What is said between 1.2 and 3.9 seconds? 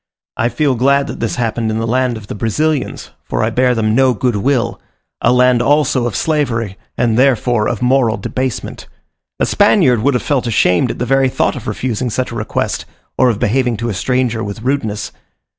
happened in the land of the Brazilians, for I bear